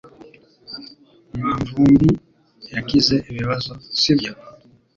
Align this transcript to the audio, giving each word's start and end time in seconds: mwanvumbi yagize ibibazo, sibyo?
mwanvumbi 1.35 2.09
yagize 2.73 3.15
ibibazo, 3.29 3.71
sibyo? 3.99 4.31